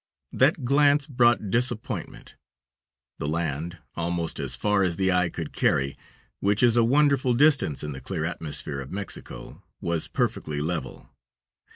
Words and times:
That 0.33 0.65
glance 0.65 1.05
brought 1.05 1.51
disappointment. 1.51 2.33
The 3.19 3.27
land, 3.27 3.77
almost 3.93 4.39
as 4.39 4.55
far 4.55 4.81
as 4.81 4.95
the 4.95 5.11
eye 5.11 5.29
could 5.29 5.53
carry, 5.53 5.95
which 6.39 6.63
is 6.63 6.75
a 6.75 6.83
wonderful 6.83 7.35
distance 7.35 7.83
in 7.83 7.91
the 7.91 8.01
clear 8.01 8.25
atmosphere 8.25 8.79
of 8.81 8.89
Mexico, 8.91 9.61
was 9.79 10.07
perfectly 10.07 10.59
level. 10.59 11.11